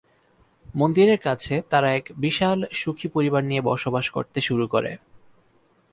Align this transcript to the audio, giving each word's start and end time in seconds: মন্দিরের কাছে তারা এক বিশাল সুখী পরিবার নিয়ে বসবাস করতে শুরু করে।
মন্দিরের 0.75 1.19
কাছে 1.19 1.53
তারা 1.69 1.89
এক 1.93 2.05
বিশাল 2.15 2.59
সুখী 2.71 3.07
পরিবার 3.07 3.43
নিয়ে 3.43 3.61
বসবাস 3.61 4.05
করতে 4.09 4.39
শুরু 4.41 4.65
করে। 4.67 4.91